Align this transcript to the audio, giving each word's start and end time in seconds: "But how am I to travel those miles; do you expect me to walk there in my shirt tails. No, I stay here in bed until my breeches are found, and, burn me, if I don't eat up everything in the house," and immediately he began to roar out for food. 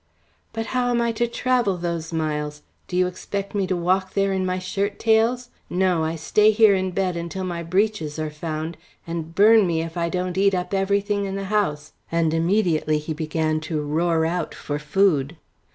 "But 0.51 0.65
how 0.73 0.89
am 0.89 0.99
I 0.99 1.11
to 1.11 1.27
travel 1.27 1.77
those 1.77 2.11
miles; 2.11 2.63
do 2.87 2.97
you 2.97 3.05
expect 3.05 3.53
me 3.53 3.67
to 3.67 3.75
walk 3.75 4.15
there 4.15 4.33
in 4.33 4.47
my 4.47 4.57
shirt 4.57 4.97
tails. 4.97 5.49
No, 5.69 6.03
I 6.03 6.15
stay 6.15 6.49
here 6.49 6.73
in 6.73 6.89
bed 6.89 7.15
until 7.15 7.43
my 7.43 7.61
breeches 7.61 8.17
are 8.17 8.31
found, 8.31 8.77
and, 9.05 9.35
burn 9.35 9.67
me, 9.67 9.83
if 9.83 9.95
I 9.97 10.09
don't 10.09 10.39
eat 10.39 10.55
up 10.55 10.73
everything 10.73 11.25
in 11.25 11.35
the 11.35 11.43
house," 11.53 11.93
and 12.11 12.33
immediately 12.33 12.97
he 12.97 13.13
began 13.13 13.59
to 13.59 13.79
roar 13.79 14.25
out 14.25 14.55
for 14.55 14.79
food. 14.79 15.37